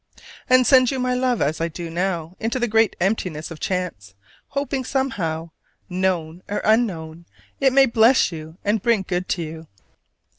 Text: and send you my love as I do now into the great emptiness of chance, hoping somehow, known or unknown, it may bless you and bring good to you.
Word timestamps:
and 0.49 0.65
send 0.65 0.89
you 0.89 0.97
my 0.97 1.13
love 1.13 1.43
as 1.43 1.61
I 1.61 1.67
do 1.67 1.87
now 1.87 2.35
into 2.39 2.57
the 2.57 2.67
great 2.67 2.95
emptiness 2.99 3.51
of 3.51 3.59
chance, 3.59 4.15
hoping 4.47 4.83
somehow, 4.83 5.51
known 5.89 6.41
or 6.49 6.59
unknown, 6.63 7.27
it 7.59 7.71
may 7.71 7.85
bless 7.85 8.31
you 8.31 8.57
and 8.65 8.81
bring 8.81 9.03
good 9.07 9.29
to 9.29 9.43
you. 9.43 9.67